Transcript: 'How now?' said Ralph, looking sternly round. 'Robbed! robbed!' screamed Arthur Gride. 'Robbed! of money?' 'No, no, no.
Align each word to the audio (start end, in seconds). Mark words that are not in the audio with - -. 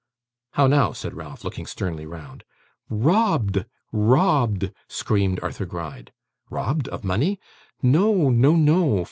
'How 0.53 0.65
now?' 0.65 0.93
said 0.93 1.13
Ralph, 1.13 1.43
looking 1.43 1.67
sternly 1.67 2.07
round. 2.07 2.43
'Robbed! 2.89 3.65
robbed!' 3.91 4.71
screamed 4.87 5.39
Arthur 5.43 5.67
Gride. 5.67 6.11
'Robbed! 6.49 6.87
of 6.87 7.03
money?' 7.03 7.39
'No, 7.83 8.31
no, 8.31 8.55
no. 8.55 8.99